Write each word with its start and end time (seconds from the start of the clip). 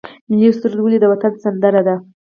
ملي 0.29 0.49
سرود 0.59 0.79
ولې 0.81 0.97
د 1.01 1.05
وطن 1.11 1.33
سندره 1.43 1.81
ده؟ 1.87 1.95